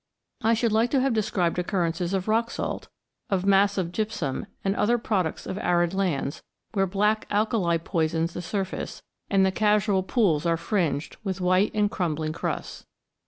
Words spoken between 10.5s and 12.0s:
vi PREFACE fringed with white and